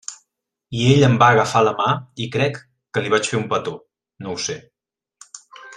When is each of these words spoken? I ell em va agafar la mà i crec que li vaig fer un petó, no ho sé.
I 0.77 0.85
ell 0.93 1.03
em 1.07 1.17
va 1.23 1.27
agafar 1.33 1.61
la 1.67 1.73
mà 1.81 1.91
i 2.25 2.27
crec 2.37 2.59
que 2.97 3.03
li 3.07 3.13
vaig 3.15 3.33
fer 3.33 3.41
un 3.43 3.47
petó, 3.53 3.75
no 4.25 4.33
ho 4.37 4.43
sé. 4.47 4.57